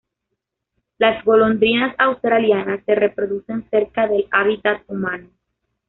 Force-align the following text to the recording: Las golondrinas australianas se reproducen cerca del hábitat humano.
Las 0.97 1.23
golondrinas 1.23 1.93
australianas 1.99 2.83
se 2.87 2.95
reproducen 2.95 3.69
cerca 3.69 4.07
del 4.07 4.25
hábitat 4.31 4.81
humano. 4.87 5.29